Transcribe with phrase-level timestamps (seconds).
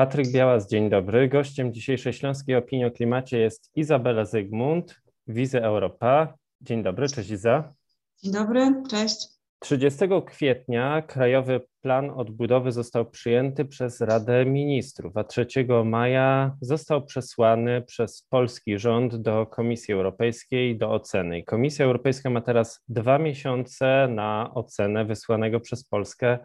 [0.00, 1.28] Patryk Białas, dzień dobry.
[1.28, 6.34] Gościem dzisiejszej Śląskiej Opinii o Klimacie jest Izabela Zygmunt, Wizy Europa.
[6.60, 7.74] Dzień dobry, cześć Iza.
[8.22, 9.28] Dzień dobry, cześć.
[9.58, 15.46] 30 kwietnia Krajowy Plan Odbudowy został przyjęty przez Radę Ministrów, a 3
[15.84, 21.42] maja został przesłany przez polski rząd do Komisji Europejskiej do oceny.
[21.42, 26.38] Komisja Europejska ma teraz dwa miesiące na ocenę wysłanego przez Polskę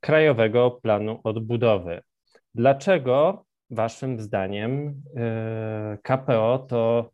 [0.00, 2.02] Krajowego Planu Odbudowy.
[2.54, 7.10] Dlaczego Waszym zdaniem e, KPO to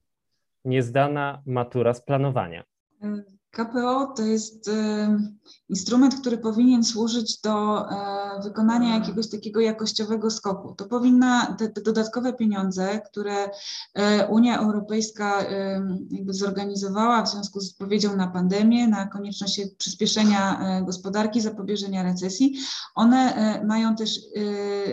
[0.65, 2.65] niezdana matura z planowania?
[3.51, 5.19] KPO to jest e,
[5.69, 10.75] instrument, który powinien służyć do e, wykonania jakiegoś takiego jakościowego skoku.
[10.75, 13.51] To powinna te, te dodatkowe pieniądze, które
[14.29, 15.45] Unia Europejska
[16.11, 22.59] jakby zorganizowała w związku z odpowiedzią na pandemię, na konieczność przyspieszenia gospodarki, zapobieżenia recesji,
[22.95, 23.35] one
[23.67, 24.21] mają też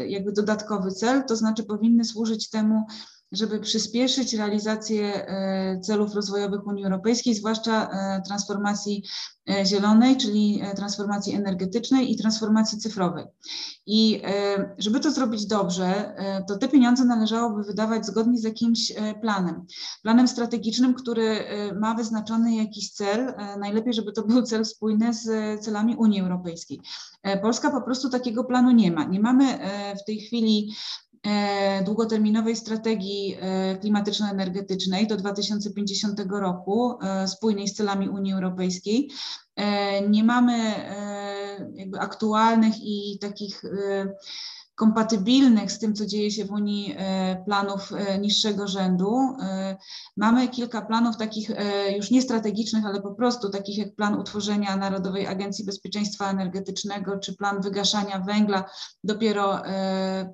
[0.08, 2.86] jakby dodatkowy cel, to znaczy powinny służyć temu,
[3.36, 9.04] żeby przyspieszyć realizację e, celów rozwojowych Unii Europejskiej, zwłaszcza e, transformacji
[9.50, 13.26] e, zielonej, czyli transformacji energetycznej i transformacji cyfrowej.
[13.86, 14.22] I
[14.78, 16.16] żeby to zrobić dobrze,
[16.48, 19.66] to te pieniądze należałoby wydawać zgodnie z jakimś planem.
[20.04, 21.40] Planem strategicznym, który
[21.80, 25.30] ma wyznaczony jakiś cel, najlepiej, żeby to był cel spójny z
[25.64, 26.82] celami Unii Europejskiej.
[27.42, 29.04] Polska po prostu takiego planu nie ma.
[29.04, 29.60] Nie mamy
[30.02, 30.74] w tej chwili
[31.86, 39.10] długoterminowej strategii e, klimatyczno-energetycznej do 2050 roku, e, spójnej z celami Unii Europejskiej.
[40.10, 40.74] Nie mamy
[41.74, 43.62] jakby aktualnych i takich
[44.76, 49.16] kompatybilnych z tym, co dzieje się w Unii e, planów e, niższego rzędu.
[49.42, 49.78] E,
[50.18, 51.52] mamy kilka planów takich
[51.98, 57.36] już nie strategicznych, ale po prostu takich jak plan utworzenia Narodowej Agencji Bezpieczeństwa Energetycznego czy
[57.36, 58.64] plan wygaszania węgla
[59.04, 59.62] dopiero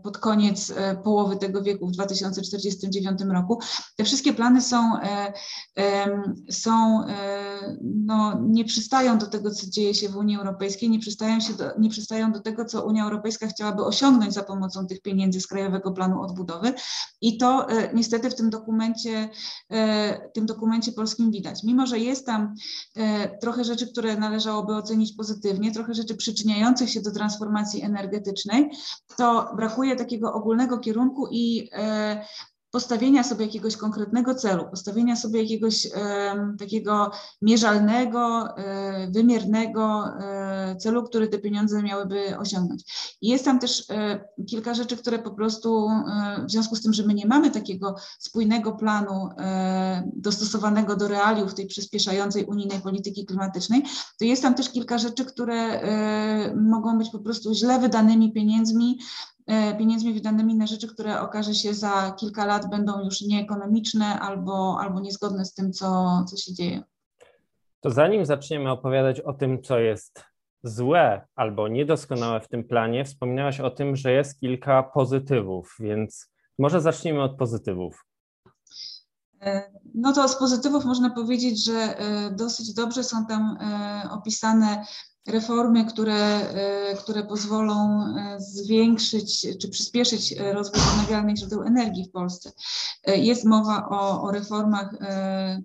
[0.04, 3.60] pod koniec połowy tego wieku w 2049 roku.
[3.98, 4.94] Te wszystkie plany są,
[6.52, 7.04] są
[7.84, 11.80] no, nie przystają do tego, co dzieje się w Unii Europejskiej, nie przystają, się do,
[11.80, 15.92] nie przystają do tego, co Unia Europejska chciałaby osiągnąć za pomocą tych pieniędzy z Krajowego
[15.92, 16.74] Planu Odbudowy
[17.22, 19.30] i to e, niestety w tym dokumencie,
[19.72, 21.64] e, tym dokumencie polskim widać.
[21.64, 22.54] Mimo, że jest tam
[22.96, 28.70] e, trochę rzeczy, które należałoby ocenić pozytywnie, trochę rzeczy przyczyniających się do transformacji energetycznej,
[29.18, 31.70] to brakuje takiego ogólnego kierunku i
[32.72, 35.92] postawienia sobie jakiegoś konkretnego celu, postawienia sobie jakiegoś e,
[36.60, 37.12] takiego
[37.42, 42.84] mierzalnego, e, wymiernego e, celu, który te pieniądze miałyby osiągnąć.
[43.22, 46.94] I jest tam też e, kilka rzeczy, które po prostu e, w związku z tym,
[46.94, 53.26] że my nie mamy takiego spójnego planu e, dostosowanego do realiów tej przyspieszającej unijnej polityki
[53.26, 53.84] klimatycznej,
[54.20, 55.82] to jest tam też kilka rzeczy, które
[56.56, 59.00] mogą być po prostu źle wydanymi pieniędzmi,
[59.78, 65.00] pieniędzmi wydanymi na rzeczy, które okaże się za kilka lat będą już nieekonomiczne albo, albo
[65.00, 66.84] niezgodne z tym, co, co się dzieje.
[67.80, 70.24] To zanim zaczniemy opowiadać o tym, co jest
[70.64, 76.28] złe albo niedoskonałe w tym planie, wspominałaś o tym, że jest kilka pozytywów, więc
[76.60, 78.06] może zacznijmy od pozytywów.
[79.42, 83.58] E, no to z pozytywów można powiedzieć, że e, dosyć dobrze są tam
[84.12, 84.86] opisane
[85.28, 92.12] reformy, które, e, które pozwolą e, zwiększyć czy przyspieszyć e, rozwój odnawialnych źródeł energii w
[92.12, 92.52] Polsce.
[93.08, 94.96] Jest mowa o, o reformach,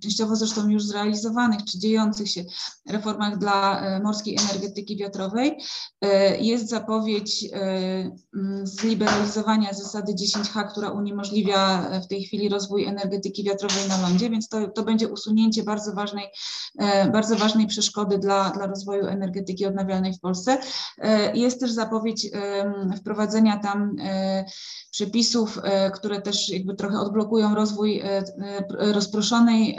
[0.02, 2.44] częściowo zresztą już zrealizowanych czy dziejących się
[2.88, 5.58] reformach dla morskiej energetyki wiatrowej.
[6.40, 7.44] Jest zapowiedź
[8.62, 14.68] zliberalizowania zasady 10H, która uniemożliwia w tej chwili rozwój energetyki wiatrowej na lądzie, więc to,
[14.68, 16.26] to będzie usunięcie bardzo ważnej,
[17.12, 20.58] bardzo ważnej przeszkody dla, dla rozwoju energetyki energetyki odnawialnej w Polsce.
[20.98, 22.30] E, jest też zapowiedź
[22.96, 24.44] wprowadzenia tam e,
[24.90, 28.02] przepisów, e, które też jakby trochę odblokują rozwój
[28.68, 29.78] rozproszonej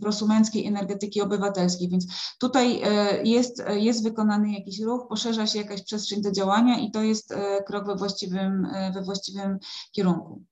[0.00, 2.06] prosumenckiej energetyki obywatelskiej, więc
[2.40, 2.80] tutaj
[3.24, 7.34] jest, jest wykonany jakiś ruch, poszerza się jakaś przestrzeń do działania i to jest
[7.66, 9.58] krok we właściwym, we właściwym
[9.92, 10.42] kierunku.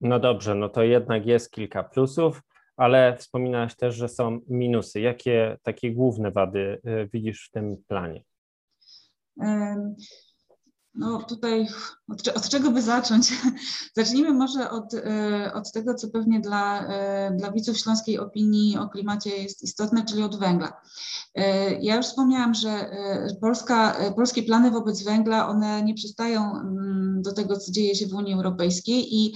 [0.00, 2.42] No dobrze, no to jednak jest kilka plusów
[2.76, 5.00] ale wspominałaś też, że są minusy.
[5.00, 8.22] Jakie takie główne wady y, widzisz w tym planie?
[10.96, 11.68] No tutaj
[12.08, 13.32] od, od, czego by zacząć?
[13.96, 18.88] Zacznijmy może od, e, od tego, co pewnie dla, e, dla widzów śląskiej opinii o
[18.88, 20.72] klimacie jest istotne, czyli od węgla.
[21.34, 22.90] E, ja już wspomniałam, że
[23.40, 28.14] Polska, polskie plany wobec węgla, one nie przystają mm, do tego, co dzieje się w
[28.14, 29.34] Unii Europejskiej i,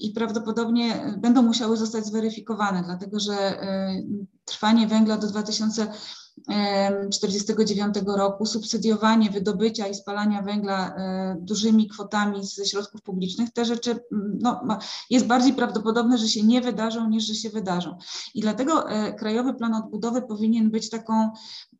[0.00, 3.58] i prawdopodobnie będą musiały zostać zweryfikowane, dlatego że
[4.44, 5.86] trwanie węgla do 2000
[6.46, 10.94] 1949 roku, subsydiowanie wydobycia i spalania węgla
[11.40, 13.98] dużymi kwotami ze środków publicznych, te rzeczy
[14.40, 14.60] no,
[15.10, 17.98] jest bardziej prawdopodobne, że się nie wydarzą, niż że się wydarzą.
[18.34, 18.84] I dlatego
[19.18, 21.30] Krajowy Plan Odbudowy powinien być taką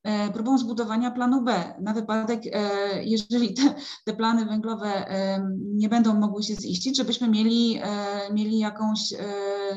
[0.03, 3.75] E, próbą zbudowania planu B na wypadek, e, jeżeli te,
[4.05, 7.81] te, plany węglowe e, nie będą mogły się ziścić, żebyśmy mieli,
[8.33, 9.01] mieli jakąś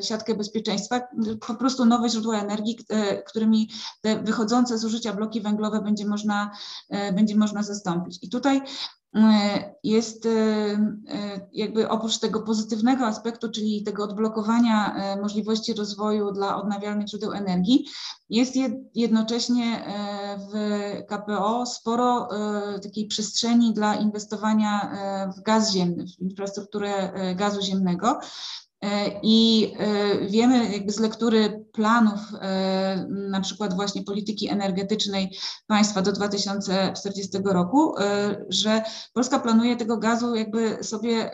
[0.01, 1.01] siatkę bezpieczeństwa,
[1.47, 2.77] po prostu nowe źródła energii,
[3.27, 3.69] którymi
[4.01, 6.51] te wychodzące z użycia bloki węglowe będzie można,
[6.89, 8.19] będzie można zastąpić.
[8.21, 8.61] I tutaj
[9.15, 16.55] E, jest e, e, jakby oprócz tego pozytywnego aspektu, czyli tego odblokowania możliwości rozwoju dla
[16.55, 17.85] odnawialnych źródeł energii,
[18.29, 18.53] jest
[18.95, 19.85] jednocześnie
[20.37, 20.53] w
[21.07, 22.29] KPO sporo
[22.83, 24.91] takiej przestrzeni dla inwestowania
[25.37, 28.19] w gaz ziemny, w infrastrukturę gazu ziemnego.
[28.81, 35.37] E, I e, wiemy jakby z lektury planów, e, na przykład właśnie polityki energetycznej
[35.67, 37.93] państwa do 2040 roku,
[38.49, 38.81] że
[39.13, 41.31] Polska planuje tego gazu jakby sobie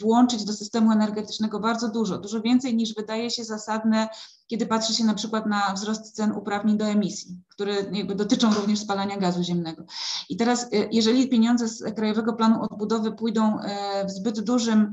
[0.00, 4.08] włączyć do systemu energetycznego bardzo dużo, dużo więcej niż wydaje się zasadne,
[4.46, 8.78] kiedy patrzy się na przykład na wzrost cen uprawnień do emisji, które jakby dotyczą również
[8.78, 9.84] spalania gazu ziemnego.
[10.28, 13.58] I teraz, jeżeli pieniądze z Krajowego Planu Odbudowy pójdą
[14.06, 14.90] w zbyt dużym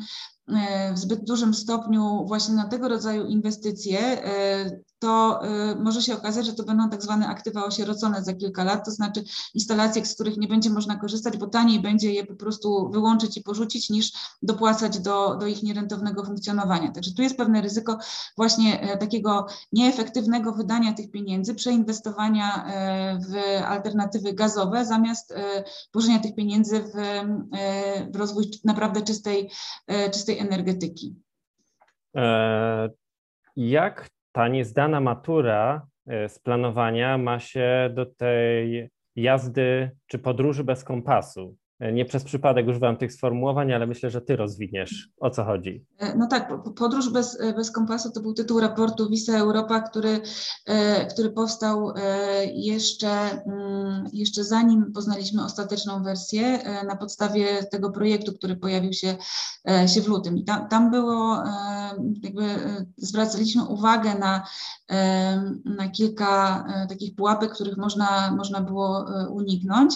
[0.94, 4.24] w zbyt dużym stopniu właśnie na tego rodzaju inwestycje,
[5.02, 8.86] to e, może się okazać, że to będą tak zwane aktywa osierocone za kilka lat,
[8.86, 12.90] to znaczy instalacje, z których nie będzie można korzystać, bo taniej będzie je po prostu
[12.90, 14.12] wyłączyć i porzucić, niż
[14.42, 16.92] dopłacać do, do ich nierentownego funkcjonowania.
[16.92, 17.98] Także tu jest pewne ryzyko
[18.38, 22.66] właśnie e, takiego nieefektywnego wydania tych pieniędzy, przeinwestowania
[23.30, 25.34] w alternatywy gazowe, zamiast
[25.94, 26.92] włożenia tych pieniędzy w,
[28.12, 29.52] w rozwój naprawdę czystej,
[30.12, 31.16] czystej energetyki.
[32.16, 32.90] E,
[33.56, 40.84] jak ta niezdana matura e, z planowania ma się do tej jazdy czy podróży bez
[40.84, 41.58] kompasu?
[41.94, 45.86] Nie przez przypadek używam tych sformułowań, ale myślę, że ty rozwiniesz, o co chodzi.
[45.98, 50.22] E, no tak, Podróż bez, e, bez kompasu to był tytuł raportu Visa Europa, który,
[50.66, 51.94] e, który powstał
[52.54, 53.10] jeszcze,
[53.46, 59.16] mm, jeszcze zanim poznaliśmy ostateczną wersję na podstawie tego projektu, który pojawił się,
[59.88, 60.38] się w lutym.
[60.38, 61.44] I tam, tam było,
[62.24, 62.44] jakby
[62.98, 64.48] zwracaliśmy uwagę na,
[65.66, 69.96] na kilka takich pułapek, których można, można było uniknąć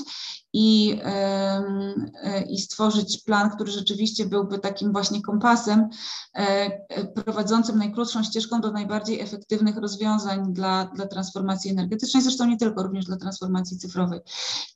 [0.57, 5.89] i, e, i stworzyć plan, który rzeczywiście byłby takim właśnie kompasem
[6.33, 12.83] e, prowadzącym najkrótszą ścieżką do najbardziej efektywnych rozwiązań dla, dla transformacji energetycznej, zresztą nie tylko,
[12.83, 14.19] również dla transformacji cyfrowej.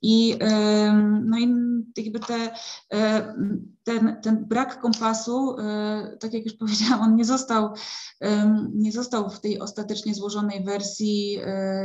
[0.02, 0.38] I,
[1.24, 1.54] no i
[1.96, 2.50] jakby te,
[2.92, 3.34] e,
[3.84, 5.56] ten, ten brak kompasu,
[6.20, 7.74] tak jak już powiedziałam, on nie został,
[8.74, 11.38] nie został w tej ostatecznie złożonej wersji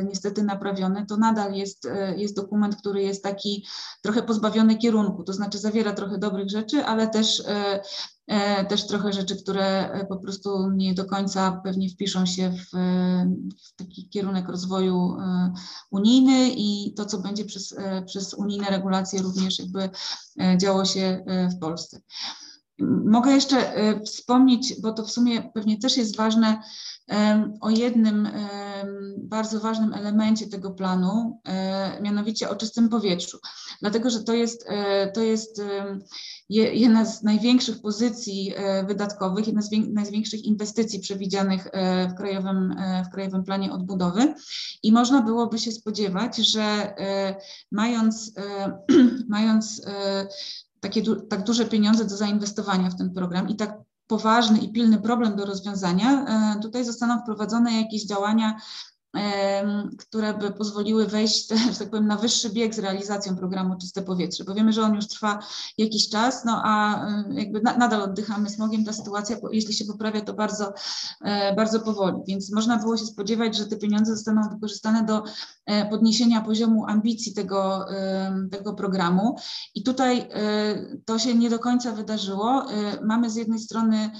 [0.07, 1.05] niestety naprawiony.
[1.05, 1.87] To nadal jest,
[2.17, 3.65] jest dokument, który jest taki
[4.01, 7.81] trochę pozbawiony kierunku, to znaczy zawiera trochę dobrych rzeczy, ale też, e,
[8.27, 12.69] e, też trochę rzeczy, które e, po prostu nie do końca pewnie wpiszą się w,
[13.65, 15.17] w taki kierunek rozwoju
[15.91, 17.75] unijny i to, co będzie przez,
[18.05, 19.89] przez unijne regulacje również jakby
[20.57, 21.25] działo się
[21.55, 22.01] w Polsce.
[23.05, 23.73] Mogę jeszcze
[24.05, 26.61] wspomnieć, bo to w sumie pewnie też jest ważne,
[27.61, 28.27] o jednym
[29.17, 33.37] bardzo ważnym elemencie tego planu, e, mianowicie o czystym powietrzu.
[33.81, 35.61] Dlatego, że to jest, e, to jest
[36.49, 41.67] jedna z największych pozycji e, wydatkowych, jedna z największych inwestycji przewidzianych
[42.09, 44.33] w Krajowym, w Krajowym Planie Odbudowy
[44.83, 46.95] i można byłoby się spodziewać, że
[47.71, 48.33] mając,
[49.29, 49.81] mając
[50.85, 53.77] takie tak duże pieniądze do zainwestowania w ten program i tak
[54.07, 56.25] poważny i pilny problem do rozwiązania,
[56.55, 58.57] e, tutaj zostaną wprowadzone jakieś działania
[59.97, 64.43] które by pozwoliły wejść, że tak powiem, na wyższy bieg z realizacją programu Czyste Powietrze,
[64.43, 65.39] bo wiemy, że on już trwa
[65.77, 70.33] jakiś czas, no a jakby na, nadal oddychamy smogiem, ta sytuacja, jeśli się poprawia, to
[70.33, 70.73] bardzo,
[71.21, 75.23] e, bardzo powoli, więc można było się spodziewać, że te pieniądze zostaną wykorzystane do
[75.65, 77.85] e, podniesienia poziomu ambicji tego,
[78.51, 79.35] tego programu.
[79.75, 82.65] I tutaj e, to się nie do końca wydarzyło.
[83.01, 84.11] Mamy z jednej strony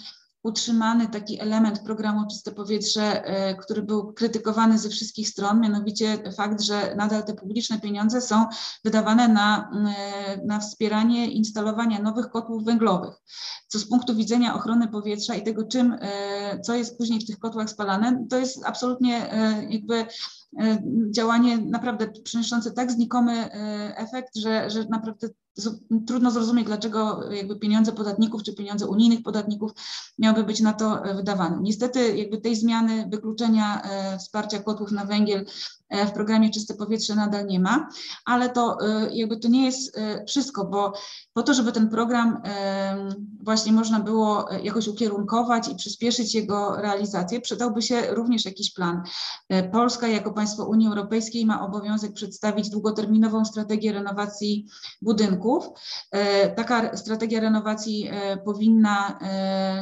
[0.45, 6.61] utrzymany taki element programu Czyste Powietrze, e, który był krytykowany ze wszystkich stron, mianowicie fakt,
[6.61, 8.45] że nadal te publiczne pieniądze są
[8.83, 13.15] wydawane na, e, na wspieranie instalowania nowych kotłów węglowych,
[13.67, 17.39] co z punktu widzenia ochrony powietrza i tego, czym, e, co jest później w tych
[17.39, 19.29] kotłach spalane, to jest absolutnie
[19.69, 20.05] jakby
[21.11, 23.51] działanie naprawdę przynoszące tak znikomy
[23.95, 25.27] efekt, że, że naprawdę
[26.07, 29.71] trudno zrozumieć, dlaczego jakby pieniądze podatników czy pieniądze unijnych podatników
[30.19, 31.57] miałyby być na to e, wydawane.
[31.61, 35.45] Niestety jakby tej zmiany wykluczenia e, wsparcia kotłów na węgiel
[36.07, 37.89] w programie Czyste Powietrze nadal nie ma,
[38.25, 38.77] ale to
[39.11, 40.93] jakby to nie jest wszystko, bo
[41.33, 42.41] po to, żeby ten program
[43.43, 49.03] właśnie można było jakoś ukierunkować i przyspieszyć jego realizację, przydałby się również jakiś plan.
[49.71, 54.67] Polska jako państwo Unii Europejskiej ma obowiązek przedstawić długoterminową strategię renowacji
[55.01, 55.69] budynków.
[56.55, 58.09] Taka strategia renowacji
[58.45, 59.19] powinna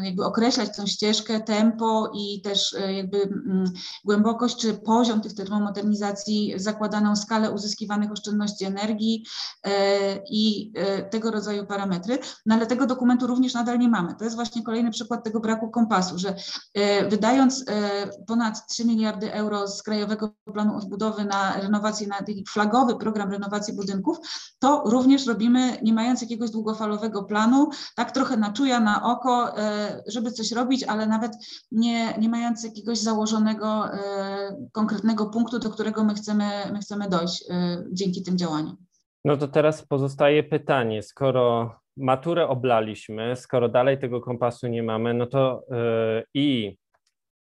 [0.04, 3.72] jakby określać tą ścieżkę, tempo i też jakby mm,
[4.06, 5.93] głębokość czy poziom tych termomodernizacji,
[6.56, 9.26] zakładaną skalę uzyskiwanych oszczędności energii
[10.30, 10.74] i
[11.12, 14.16] tego rodzaju parametry, no ale tego dokumentu również nadal nie mamy.
[14.16, 16.36] To jest właśnie kolejny przykład tego braku kompasu, że
[16.74, 22.16] e, wydając e, ponad 3 miliardy euro z Krajowego Planu Odbudowy na renowację, na
[22.50, 24.18] flagowy program renowacji budynków,
[24.60, 30.04] to również robimy, nie mając jakiegoś długofalowego planu, tak trochę na czuja, na oko, e,
[30.08, 31.32] żeby coś robić, ale nawet
[31.72, 33.84] nie, nie mając jakiegoś założonego,
[34.72, 37.46] konkretnego punktu, do którego my chcemy, my chcemy dojść
[37.92, 38.78] dzięki tym działaniom.
[39.25, 45.25] No to teraz pozostaje pytanie, skoro maturę oblaliśmy, skoro dalej tego kompasu nie mamy, no
[45.25, 46.78] to yy, i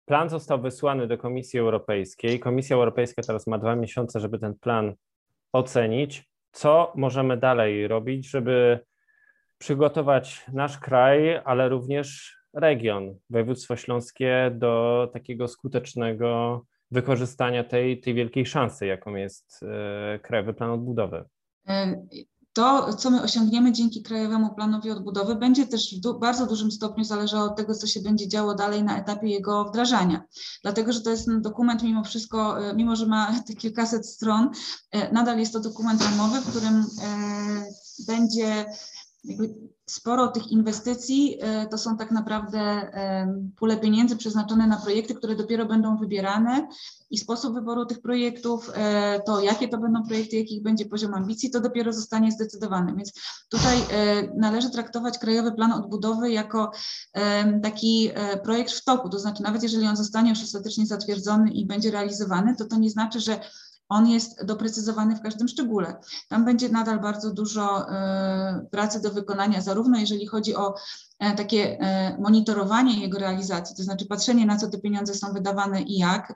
[0.06, 2.40] plan został wysłany do Komisji Europejskiej.
[2.40, 4.94] Komisja Europejska teraz ma dwa miesiące, żeby ten plan
[5.54, 6.30] ocenić.
[6.52, 8.80] Co możemy dalej robić, żeby
[9.58, 16.62] przygotować nasz kraj, ale również region, województwo śląskie do takiego skutecznego
[16.92, 21.26] wykorzystania tej, tej wielkiej szansy, jaką jest yy, Krajowy Plan Odbudowy?
[22.56, 27.04] To, co my osiągniemy dzięki Krajowemu Planowi Odbudowy, będzie też w du bardzo dużym stopniu
[27.04, 30.24] zależało od tego, co się będzie działo dalej na etapie jego wdrażania.
[30.64, 34.50] Dlatego, że to jest dokument mimo wszystko, e, mimo że ma te kilkaset stron,
[34.92, 36.86] e, nadal jest to dokument ramowy, w którym e,
[38.08, 38.66] będzie
[39.86, 45.36] sporo tych inwestycji e, to są tak naprawdę e, pule pieniędzy przeznaczone na projekty, które
[45.36, 46.68] dopiero będą wybierane
[47.10, 51.52] i sposób wyboru tych projektów, e, to jakie to będą projekty, jakich będzie poziom ambicji,
[51.52, 52.94] to dopiero zostanie zdecydowany.
[52.96, 53.14] Więc
[53.50, 53.78] tutaj
[54.38, 56.72] należy traktować Krajowy Plan Odbudowy jako
[57.64, 58.10] taki
[58.44, 62.56] projekt w toku, to znaczy nawet jeżeli on zostanie już ostatecznie zatwierdzony i będzie realizowany,
[62.56, 63.40] to to nie znaczy, że
[63.90, 66.00] on jest doprecyzowany w każdym szczególe.
[66.30, 70.76] Tam będzie nadal bardzo dużo e, pracy do wykonania, zarówno jeżeli chodzi o
[71.20, 75.82] e, takie e, monitorowanie jego realizacji, to znaczy patrzenie na co te pieniądze są wydawane
[75.82, 76.34] i jak.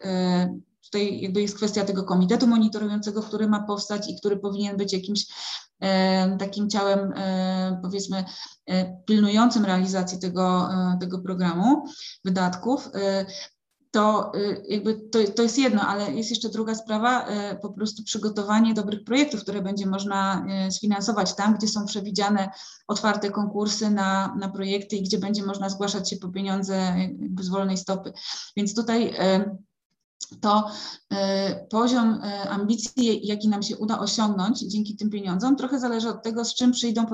[0.84, 5.26] Tutaj jakby jest kwestia tego komitetu monitorującego, który ma powstać i który powinien być jakimś
[6.40, 7.14] takim ciałem,
[7.82, 8.26] powiedzmy,
[9.06, 11.84] pilnującym realizacji tego, tego programu
[12.26, 12.90] wydatków
[13.92, 18.04] to y, jakby to, to jest jedno, ale jest jeszcze druga sprawa, y, po prostu
[18.04, 22.52] przygotowanie dobrych projektów, które będzie można y, sfinansować tam, gdzie są przewidziane
[22.88, 26.76] otwarte konkursy na, na projekty i gdzie będzie można zgłaszać się po pieniądze
[27.22, 28.14] jakby z wolnej stopy.
[28.58, 29.14] Więc tutaj
[30.42, 30.72] to
[31.10, 36.24] e, poziom e, ambicji, jaki nam się uda osiągnąć dzięki tym pieniądzom, trochę zależy od
[36.24, 37.06] tego, z czym przyjdą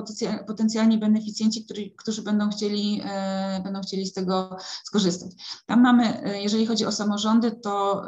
[0.48, 5.32] potencjalni beneficjenci, którzy, którzy będą, chcieli, e, będą chcieli z tego skorzystać.
[5.66, 8.06] Tam mamy, jeżeli chodzi o samorządy, to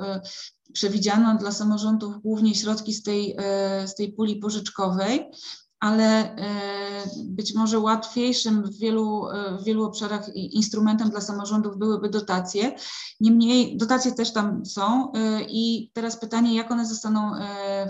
[0.73, 3.37] przewidziano dla samorządów głównie środki z tej,
[3.85, 5.31] z tej puli pożyczkowej
[5.79, 12.09] ale e, być może łatwiejszym w wielu, e, w wielu obszarach instrumentem dla samorządów byłyby
[12.09, 12.75] dotacje.
[13.19, 17.31] Niemniej dotacje też tam są e, i teraz pytanie, jak one zostaną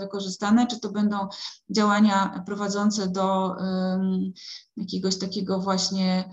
[0.00, 1.28] wykorzystane, czy to będą
[1.70, 3.56] działania prowadzące do
[4.76, 6.30] jakiegoś takiego właśnie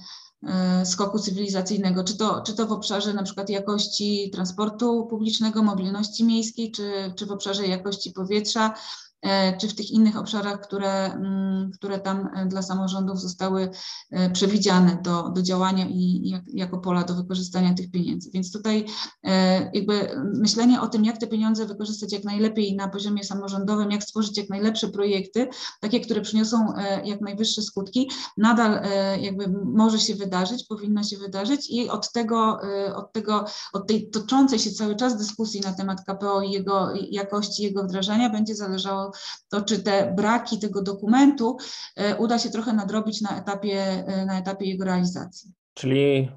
[0.85, 6.71] skoku cywilizacyjnego, czy to, czy to w obszarze na przykład jakości transportu publicznego, mobilności miejskiej,
[6.71, 8.73] czy, czy w obszarze jakości powietrza,
[9.57, 13.69] czy w tych innych obszarach, które, mm, które tam e, dla samorządów zostały
[14.11, 18.31] e, przewidziane do, do działania i jako pola do wykorzystania tych pieniędzy.
[18.33, 18.85] Więc tutaj
[19.73, 24.37] jakby myślenie o tym, jak te pieniądze wykorzystać jak najlepiej na poziomie samorządowym, jak stworzyć
[24.37, 25.47] jak najlepsze projekty,
[25.81, 28.81] takie, które przyniosą jak najwyższe skutki, nadal
[29.21, 32.59] jakby może się wydarzyć, powinno się wydarzyć i od tego,
[32.95, 37.63] od tego, od tej toczącej się cały czas dyskusji na temat KPO i jego jakości,
[37.63, 39.11] jego wdrażania będzie zależało
[39.49, 41.57] to czy te braki tego dokumentu
[41.97, 45.51] e, uda się trochę nadrobić na etapie, e, na etapie jego realizacji.
[45.73, 46.31] Czyli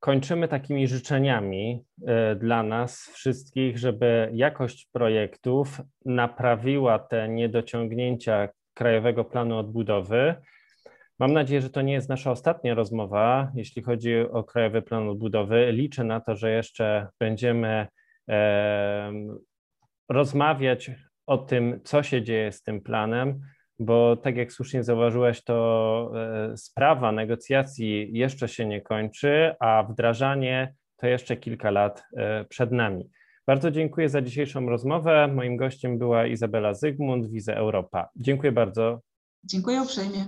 [0.00, 9.58] kończymy takimi życzeniami e, dla nas wszystkich, żeby jakość projektów naprawiła te niedociągnięcia Krajowego Planu
[9.58, 10.34] Odbudowy.
[11.18, 15.72] Mam nadzieję, że to nie jest nasza ostatnia rozmowa, jeśli chodzi o Krajowy Plan Odbudowy.
[15.72, 17.86] Liczę na to, że jeszcze będziemy
[20.08, 20.90] rozmawiać
[21.30, 23.40] o tym, co się dzieje z tym planem,
[23.78, 30.74] bo tak jak słusznie zauważyłeś, to e, sprawa negocjacji jeszcze się nie kończy, a wdrażanie
[30.96, 33.10] to jeszcze kilka lat e, przed nami.
[33.46, 35.28] Bardzo dziękuję za dzisiejszą rozmowę.
[35.28, 38.08] Moim gościem była Izabela Zygmunt, Wize Europa.
[38.16, 39.00] Dziękuję bardzo.
[39.44, 40.26] Dziękuję uprzejmie.